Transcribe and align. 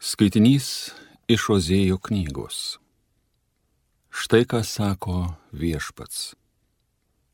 Skaitinys 0.00 0.94
iš 1.28 1.42
Ozėjo 1.52 1.98
knygos. 2.00 2.78
Štai 4.08 4.46
ką 4.48 4.62
sako 4.64 5.16
viešpats. 5.52 6.20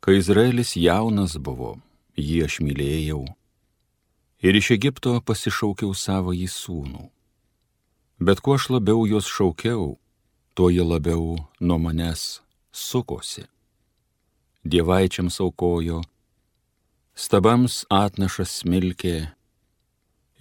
Kai 0.03 0.17
Izraelis 0.19 0.73
jaunas 0.75 1.37
buvo, 1.39 1.77
jį 2.19 2.41
aš 2.43 2.57
mylėjau 2.67 3.21
ir 4.43 4.59
iš 4.59 4.73
Egipto 4.75 5.13
pasišaukiau 5.23 5.95
savo 5.95 6.35
į 6.35 6.49
sūnų. 6.51 7.04
Bet 8.19 8.42
kuo 8.42 8.56
aš 8.58 8.67
labiau 8.74 9.04
juos 9.06 9.30
šaukiau, 9.30 9.92
tuo 10.58 10.67
jie 10.67 10.83
labiau 10.83 11.37
nuo 11.62 11.76
manęs 11.78 12.40
sukosi. 12.74 13.44
Dievaičiams 14.67 15.38
aukojo, 15.38 16.01
stabams 17.14 17.84
atnašas 17.95 18.59
smilkė, 18.64 19.30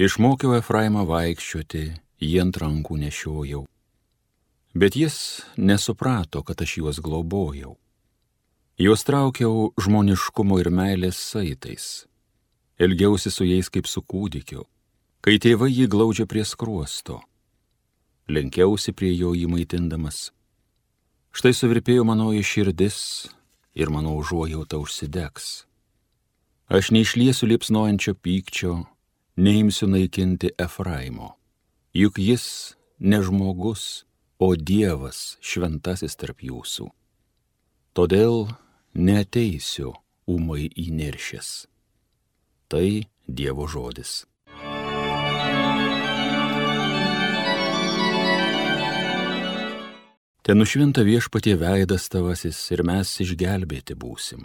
išmokiau 0.02 0.58
Efraimą 0.58 1.06
vaikščioti 1.06 1.84
jį 2.22 2.40
ant 2.42 2.58
rankų 2.58 2.98
nešiojau. 3.04 3.66
Bet 4.76 4.96
jis 4.96 5.44
nesuprato, 5.58 6.44
kad 6.44 6.62
aš 6.62 6.78
juos 6.78 7.00
globojau. 7.00 7.78
Juos 8.78 9.06
traukiau 9.08 9.72
žmoniškumo 9.80 10.60
ir 10.60 10.68
meilės 10.68 11.16
saitais. 11.16 12.06
Elgiausi 12.76 13.32
su 13.32 13.48
jais 13.48 13.70
kaip 13.72 13.88
su 13.88 14.04
kūdikiu, 14.04 14.66
kai 15.24 15.38
tėvai 15.40 15.72
jį 15.72 15.88
glaudžia 15.88 16.26
prie 16.28 16.44
skruosto. 16.44 17.22
Lenkiausi 18.28 18.92
prie 18.92 19.14
jo 19.16 19.32
jį 19.32 19.48
maitindamas. 19.48 20.34
Štai 21.32 21.54
suvirpėjo 21.56 22.04
manoji 22.04 22.44
širdis 22.44 23.00
ir 23.76 23.92
mano 23.92 24.16
užuojauta 24.20 24.80
užsidegs. 24.80 25.64
Aš 26.68 26.92
neišliesiu 26.92 27.48
liepsnojančio 27.48 28.16
pykčio, 28.20 28.76
neimsiu 29.40 29.88
naikinti 29.88 30.52
Efraimo 30.60 31.36
juk 31.96 32.20
jis 32.20 32.76
ne 33.00 33.22
žmogus, 33.24 34.04
o 34.40 34.52
Dievas 34.56 35.38
šventasis 35.40 36.18
tarp 36.20 36.44
jūsų. 36.44 36.90
Todėl 37.96 38.50
neteisiu 38.92 39.94
umai 40.28 40.68
įniršęs. 40.76 41.52
Tai 42.68 42.88
Dievo 43.28 43.68
žodis. 43.72 44.26
Ten 50.46 50.60
nušvinta 50.62 51.02
viešpatie 51.02 51.56
veidas 51.58 52.10
tavasis 52.12 52.60
ir 52.76 52.84
mes 52.86 53.10
išgelbėti 53.24 53.96
būsim. 53.98 54.44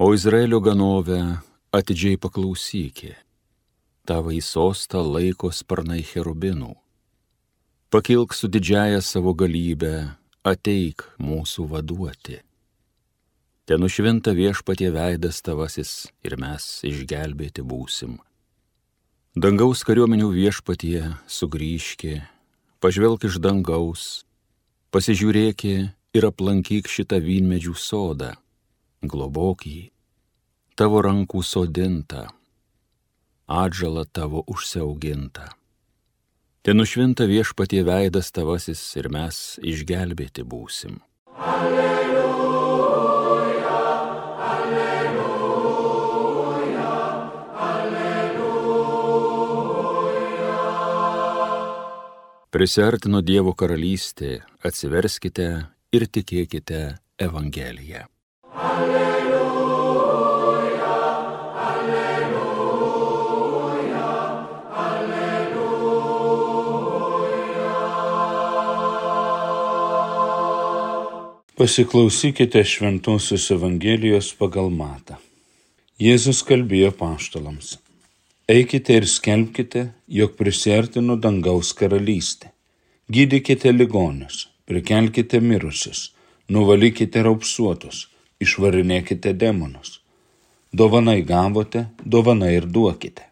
O 0.00 0.14
Izraelio 0.14 0.62
ganovę 0.64 1.18
atidžiai 1.74 2.16
paklausykė 2.16 3.18
tavo 4.08 4.32
į 4.34 4.40
sostą 4.44 5.02
laiko 5.04 5.50
sparnai 5.54 6.02
cherubinų. 6.06 6.74
Pakilk 7.90 8.34
su 8.36 8.46
didžiaja 8.46 9.00
savo 9.02 9.34
galybė, 9.34 10.14
ateik 10.46 11.04
mūsų 11.18 11.66
vaduoti. 11.72 12.38
Ten 13.66 13.82
nušvinta 13.82 14.32
viešpatie 14.34 14.88
veidas 14.94 15.42
tavasis 15.46 16.08
ir 16.26 16.36
mes 16.40 16.64
išgelbėti 16.86 17.62
būsim. 17.66 18.18
Dangaus 19.38 19.84
kariuomenių 19.86 20.32
viešpatie 20.34 21.04
sugrįžki, 21.30 22.16
pažvelk 22.82 23.28
iš 23.28 23.38
dangaus, 23.38 24.24
pasižiūrėki 24.90 25.74
ir 26.18 26.26
aplankyk 26.26 26.90
šitą 26.90 27.20
vynmedžių 27.22 27.76
sodą, 27.78 28.32
globok 29.06 29.66
jį, 29.70 29.86
tavo 30.74 31.02
rankų 31.06 31.44
sodintą 31.46 32.26
atžalą 33.50 34.04
tavo 34.12 34.44
užsiaugintą. 34.46 35.50
Ten 36.62 36.76
nušvinta 36.76 37.24
viešpatie 37.24 37.82
veidas 37.82 38.28
tavasis 38.36 38.82
ir 39.00 39.08
mes 39.10 39.58
išgelbėti 39.64 40.44
būsim. 40.44 41.00
Alleluja, 41.40 42.84
alleluja, 44.52 45.80
alleluja. 47.70 48.90
Prisartino 52.52 53.20
Dievo 53.24 53.56
karalystė, 53.56 54.44
atsiverskite 54.60 55.48
ir 55.96 56.06
tikėkite 56.06 57.00
Evangeliją. 57.20 58.04
Pasiklausykite 71.60 72.64
Šventuosios 72.64 73.50
Evangelijos 73.52 74.30
pagal 74.38 74.70
matą. 74.72 75.18
Jėzus 76.00 76.40
kalbėjo 76.48 76.88
paštalams. 76.96 77.74
Eikite 78.48 78.96
ir 78.96 79.04
skelbkite, 79.04 79.82
jog 80.08 80.38
prisartino 80.40 81.18
dangaus 81.20 81.74
karalystė. 81.76 82.48
Gydykite 83.12 83.74
ligonius, 83.76 84.46
prikelkite 84.64 85.44
mirusius, 85.44 86.06
nuvalykite 86.48 87.28
raupsuotus, 87.28 88.06
išvarinėkite 88.40 89.36
demonus. 89.36 89.98
Dovanai 90.72 91.20
gavote, 91.28 91.90
dovanai 92.00 92.54
ir 92.56 92.72
duokite. 92.72 93.28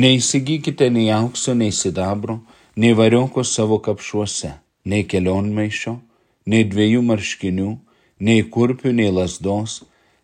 Neįsigykite 0.00 0.88
nei 0.96 1.10
aukso, 1.12 1.52
nei 1.52 1.76
sidabro, 1.76 2.40
nei 2.76 2.96
varioko 2.96 3.44
savo 3.44 3.84
kapšuose, 3.84 4.56
nei 4.88 5.04
kelionmaišio 5.04 6.00
nei 6.50 6.66
dviejų 6.66 7.02
marškinių, 7.06 7.70
nei 8.26 8.42
kurpių, 8.54 8.92
nei 8.98 9.10
lasdos, 9.14 9.80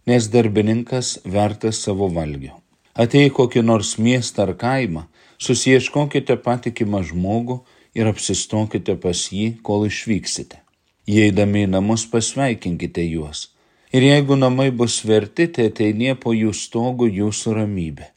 nes 0.07 0.29
darbininkas 0.33 1.17
vertas 1.25 1.83
savo 1.87 2.09
valgio. 2.19 2.55
Atei 2.95 3.31
kokį 3.39 3.63
nors 3.71 3.97
miestą 4.01 4.47
ar 4.47 4.55
kaimą, 4.59 5.07
susieškokite 5.39 6.39
patikimą 6.47 7.03
žmogų 7.11 7.59
ir 7.99 8.09
apsistokite 8.11 8.97
pas 9.03 9.27
jį, 9.33 9.49
kol 9.67 9.87
išvyksite. 9.91 10.63
Įeidami 11.07 11.67
į 11.67 11.73
namus 11.77 12.07
pasveikinkite 12.11 13.05
juos. 13.07 13.51
Ir 13.95 14.03
jeigu 14.03 14.35
namai 14.37 14.73
bus 14.75 14.99
verti, 15.07 15.47
tai 15.47 15.69
ateinie 15.71 16.17
po 16.19 16.35
jų 16.35 16.51
stogų 16.57 17.07
jūsų 17.21 17.55
ramybė. 17.61 18.11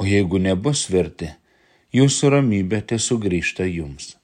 O 0.00 0.08
jeigu 0.08 0.40
nebus 0.42 0.88
verti, 0.90 1.30
jūsų 1.94 2.34
ramybė 2.34 2.82
tiesiog 2.90 3.22
grįžta 3.28 3.68
jums. 3.70 4.16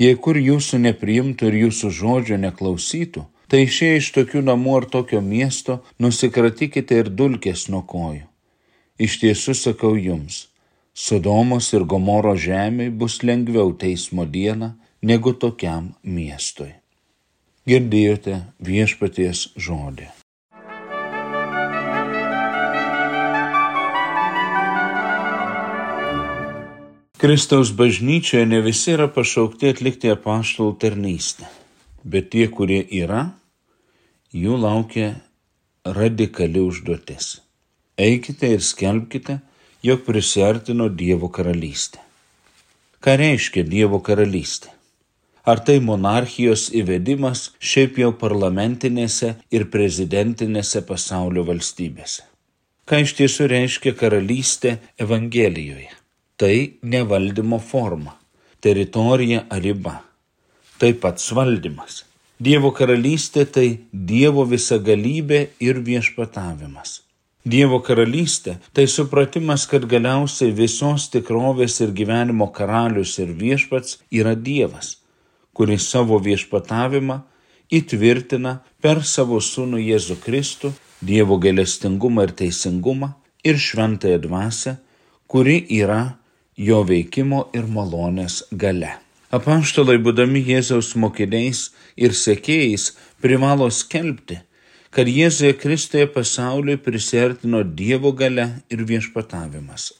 Jei 0.00 0.16
kur 0.16 0.38
jūsų 0.40 0.80
nepriimtų 0.86 1.50
ir 1.50 1.56
jūsų 1.66 1.90
žodžio 1.92 2.38
neklausytų, 2.40 3.26
tai 3.52 3.64
išėję 3.66 3.96
iš 4.00 4.12
tokių 4.16 4.44
namų 4.46 4.76
ar 4.78 4.86
tokio 4.94 5.20
miesto 5.20 5.80
nusikratykite 6.00 7.02
ir 7.02 7.10
dulkės 7.12 7.66
nuo 7.68 7.82
kojų. 7.84 8.24
Iš 9.00 9.18
tiesų 9.24 9.56
sakau 9.56 9.92
jums, 9.96 10.46
Sodomos 11.00 11.70
ir 11.72 11.84
Gomoro 11.88 12.34
žemė 12.36 12.90
bus 13.02 13.20
lengviau 13.22 13.70
teismo 13.72 14.26
dieną 14.26 14.72
negu 15.10 15.32
tokiam 15.32 15.92
miestui. 16.02 16.72
Girdėjote 17.68 18.40
viešpaties 18.66 19.46
žodį. 19.56 20.10
Kristaus 27.20 27.68
bažnyčioje 27.76 28.46
ne 28.46 28.62
visi 28.64 28.94
yra 28.94 29.04
pašaukti 29.12 29.68
atlikti 29.68 30.08
apaštalų 30.08 30.70
tarnystę, 30.80 31.44
bet 32.14 32.30
tie, 32.32 32.46
kurie 32.48 32.78
yra, 32.96 33.26
jų 34.32 34.56
laukia 34.62 35.10
radikali 35.98 36.62
užduotis. 36.64 37.28
Eikite 38.00 38.54
ir 38.54 38.64
skelbkite, 38.64 39.36
jog 39.84 40.00
prisartino 40.08 40.88
Dievo 40.88 41.28
karalystė. 41.28 42.00
Ką 43.04 43.18
reiškia 43.20 43.68
Dievo 43.68 44.00
karalystė? 44.00 44.72
Ar 45.44 45.60
tai 45.60 45.76
monarchijos 45.84 46.70
įvedimas 46.72 47.50
šiaip 47.60 48.00
jau 48.00 48.14
parlamentinėse 48.16 49.34
ir 49.52 49.68
prezidentinėse 49.68 50.86
pasaulio 50.88 51.44
valstybėse? 51.52 52.24
Ką 52.88 53.04
iš 53.04 53.18
tiesų 53.20 53.52
reiškia 53.58 53.98
karalystė 54.04 54.78
Evangelijoje? 54.96 55.99
Tai 56.40 56.78
ne 56.82 57.02
valdymo 57.04 57.58
forma, 57.60 58.14
teritorija 58.64 59.44
ar 59.52 59.60
riba. 59.60 59.98
Tai 60.80 60.94
pats 60.96 61.26
valdymas. 61.36 62.04
Dievo 62.40 62.70
karalystė 62.72 63.44
tai 63.44 63.66
Dievo 63.92 64.46
visagalybė 64.48 65.40
ir 65.60 65.82
viešpatavimas. 65.84 67.02
Dievo 67.44 67.82
karalystė 67.84 68.54
tai 68.72 68.86
supratimas, 68.88 69.66
kad 69.68 69.84
galiausiai 69.88 70.54
visos 70.56 71.10
tikrovės 71.12 71.76
ir 71.84 71.92
gyvenimo 71.96 72.48
karalius 72.56 73.18
ir 73.20 73.34
viešpats 73.36 73.98
yra 74.08 74.32
Dievas, 74.32 74.94
kuris 75.52 75.90
savo 75.92 76.16
viešpatavimą 76.24 77.18
įtvirtina 77.68 78.54
per 78.80 79.02
savo 79.04 79.42
sūnų 79.44 79.82
Jėzų 79.90 80.16
Kristų, 80.24 80.72
Dievo 81.04 81.36
gailestingumą 81.40 82.24
ir 82.28 82.32
teisingumą 82.40 83.12
ir 83.44 83.60
šventąją 83.60 84.20
dvasę, 84.24 84.74
kuri 85.28 85.60
yra 85.80 86.19
jo 86.60 86.82
veikimo 86.84 87.46
ir 87.56 87.64
malonės 87.72 88.42
gale. 88.52 88.98
Apaštalai, 89.32 89.96
būdami 90.02 90.42
Jėzaus 90.44 90.92
mokiniais 90.98 91.70
ir 91.96 92.16
sekėjais, 92.18 92.90
privalo 93.22 93.68
skelbti, 93.72 94.40
kad 94.90 95.08
Jėzuje 95.08 95.54
Kristuje 95.56 96.08
pasauliui 96.10 96.76
prisertino 96.84 97.62
Dievo 97.64 98.10
gale 98.12 98.48
ir 98.68 98.82
viešpatavimas. 98.88 99.92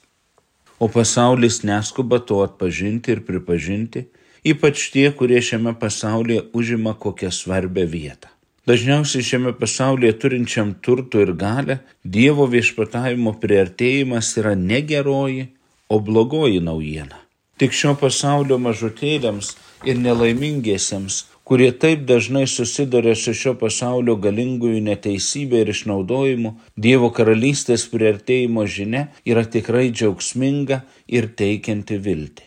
O 0.81 0.89
pasaulis 0.89 1.61
neskuba 1.65 2.19
to 2.29 2.41
atpažinti 2.45 3.15
ir 3.15 3.23
pripažinti, 3.29 4.09
ypač 4.45 4.89
tie, 4.93 5.07
kurie 5.17 5.41
šiame 5.45 5.73
pasaulyje 5.81 6.49
užima 6.57 6.93
kokią 6.99 7.31
svarbę 7.33 7.87
vietą. 7.87 8.29
Dažniausiai 8.69 9.25
šiame 9.25 9.55
pasaulyje 9.57 10.13
turinčiam 10.21 10.75
turtų 10.85 11.25
ir 11.25 11.33
galę 11.39 11.79
Dievo 12.05 12.45
viešpatavimo 12.51 13.33
priartėjimas 13.41 14.35
yra 14.43 14.53
ne 14.59 14.83
geroji, 14.85 15.47
o 15.91 15.99
blogoji 16.07 16.61
naujiena. 16.65 17.19
Tik 17.61 17.75
šio 17.77 17.97
pasaulio 18.01 18.57
mažutėliams 18.63 19.51
ir 19.91 19.99
nelaimingiesiems, 20.01 21.17
kurie 21.45 21.69
taip 21.83 22.07
dažnai 22.09 22.47
susiduria 22.49 23.17
su 23.23 23.35
šio 23.37 23.57
pasaulio 23.61 24.15
galingųjų 24.27 24.81
neteisybė 24.87 25.65
ir 25.65 25.73
išnaudojimu, 25.75 26.55
Dievo 26.87 27.11
karalystės 27.17 27.89
priartėjimo 27.93 28.65
žinia 28.77 29.09
yra 29.35 29.45
tikrai 29.57 29.91
džiaugsminga 29.91 30.81
ir 31.19 31.29
teikianti 31.43 31.99
viltį. 32.07 32.47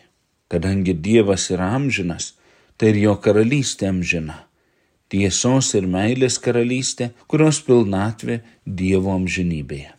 Kadangi 0.50 0.96
Dievas 1.06 1.46
yra 1.54 1.70
amžinas, 1.76 2.32
tai 2.76 2.90
ir 2.94 3.00
jo 3.04 3.14
karalystė 3.28 3.92
amžina 3.92 4.40
tiesos 5.14 5.68
ir 5.78 5.86
meilės 5.86 6.40
karalystė, 6.42 7.12
kurios 7.30 7.60
pilnatvė 7.66 8.40
Dievo 8.80 9.12
amžinybėje. 9.14 9.92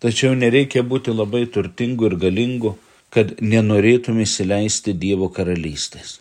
Tačiau 0.00 0.36
nereikia 0.38 0.84
būti 0.86 1.12
labai 1.12 1.42
turtingu 1.54 2.06
ir 2.08 2.16
galingu, 2.20 2.76
kad 3.14 3.36
nenorėtum 3.42 4.20
įsileisti 4.24 4.94
Dievo 4.94 5.30
karalystės. 5.34 6.18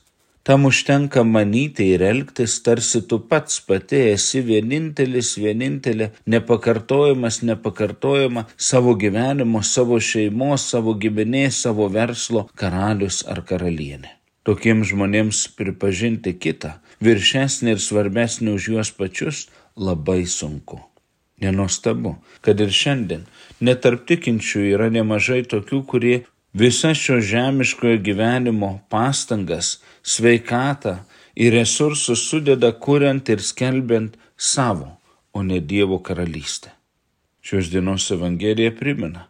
Tam 0.49 0.65
užtenka 0.65 1.21
manyti 1.23 1.85
ir 1.93 2.01
elgtis, 2.01 2.55
tarsi 2.65 3.03
tu 3.09 3.19
pats 3.31 3.59
pati 3.61 3.99
esi 4.15 4.39
vienintelis, 4.41 5.35
vienintelė, 5.37 6.07
nepakartojamas, 6.25 7.41
nepakartojama 7.45 8.45
savo 8.57 8.95
gyvenimo, 8.97 9.61
savo 9.61 9.99
šeimos, 9.99 10.65
savo 10.71 10.95
giminės, 11.03 11.59
savo 11.67 11.85
verslo 11.93 12.47
karalius 12.57 13.21
ar 13.29 13.43
karalienė. 13.51 14.15
Tokiems 14.47 14.89
žmonėms 14.89 15.43
pripažinti 15.59 16.33
kitą, 16.41 16.79
viršesnį 17.05 17.75
ir 17.75 17.83
svarbesnį 17.85 18.55
už 18.55 18.69
juos 18.73 18.93
pačius, 18.95 19.45
labai 19.77 20.23
sunku. 20.25 20.79
Nenostabu, 21.43 22.15
kad 22.41 22.59
ir 22.63 22.73
šiandien 22.73 23.27
netarp 23.61 24.07
tikinčių 24.09 24.65
yra 24.73 24.89
nemažai 24.91 25.43
tokių, 25.45 25.83
kurie 25.85 26.17
visą 26.53 26.93
šio 26.93 27.19
žemiškojo 27.21 27.99
gyvenimo 28.03 28.79
pastangas, 28.89 29.79
sveikatą 30.03 30.99
ir 31.35 31.53
resursus 31.53 32.25
sudeda 32.29 32.71
kuriant 32.71 33.29
ir 33.29 33.41
skelbiant 33.41 34.17
savo, 34.37 34.97
o 35.33 35.43
ne 35.43 35.59
Dievo 35.59 35.99
karalystę. 35.99 36.69
Šios 37.41 37.69
dienos 37.69 38.11
Evangelija 38.11 38.71
primena. 38.75 39.27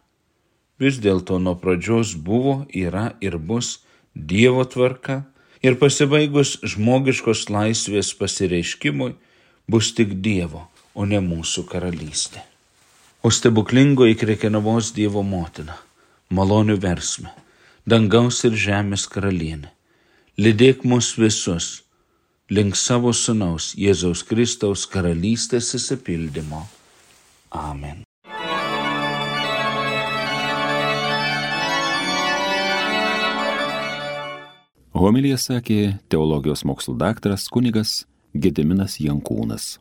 Vis 0.80 0.96
dėlto 0.98 1.38
nuo 1.38 1.54
pradžios 1.60 2.14
buvo, 2.16 2.64
yra 2.72 3.12
ir 3.20 3.36
bus 3.38 3.80
Dievo 4.14 4.64
tvarka 4.64 5.22
ir 5.62 5.76
pasibaigus 5.78 6.56
žmogiškos 6.64 7.48
laisvės 7.52 8.14
pasireiškimui 8.16 9.12
bus 9.70 9.92
tik 9.94 10.16
Dievo, 10.24 10.66
o 10.94 11.04
ne 11.04 11.20
mūsų 11.20 11.66
karalystė. 11.68 12.42
O 13.22 13.30
stebuklingo 13.30 14.08
įkrekenavos 14.08 14.94
Dievo 14.96 15.22
motina, 15.22 15.76
malonių 16.30 16.78
versmė, 16.80 17.30
dangaus 17.86 18.42
ir 18.46 18.54
žemės 18.54 19.06
karalienė, 19.10 19.70
lydėk 20.38 20.84
mus 20.86 21.14
visus 21.18 21.80
link 22.50 22.74
savo 22.74 23.12
sunaus 23.14 23.72
Jėzaus 23.78 24.24
Kristaus 24.26 24.86
karalystės 24.90 25.70
įsipildymo. 25.78 26.64
Amen. 27.54 28.02
Homilija 35.00 35.38
sakė 35.40 35.96
teologijos 36.12 36.64
mokslų 36.66 36.98
daktaras 37.00 37.46
kunigas 37.48 38.02
Gediminas 38.34 38.98
Jankūnas. 39.00 39.78